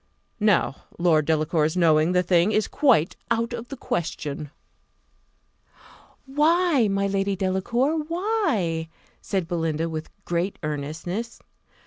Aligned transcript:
Now 0.39 0.85
Lord 0.97 1.25
Delacour's 1.27 1.77
knowing 1.77 2.13
the 2.13 2.23
thing 2.23 2.51
is 2.51 2.67
quite 2.67 3.15
out 3.29 3.53
of 3.53 3.67
the 3.67 3.77
question." 3.77 4.49
"Why, 6.25 6.87
my 6.87 7.05
dear 7.05 7.13
Lady 7.13 7.35
Delacour, 7.35 7.99
why?" 8.05 8.89
said 9.21 9.47
Belinda, 9.47 9.87
with 9.89 10.09
great 10.25 10.57
earnestness. 10.63 11.39